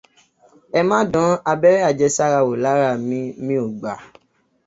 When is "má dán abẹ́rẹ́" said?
0.89-1.85